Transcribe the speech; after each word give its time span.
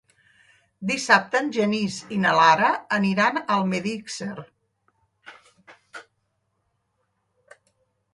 Dissabte 0.91 1.41
en 1.45 1.49
Genís 1.57 1.97
i 2.15 2.15
na 2.23 2.31
Lara 2.37 2.69
aniran 2.97 3.37
a 3.41 3.43
Almedíxer. 3.57 4.31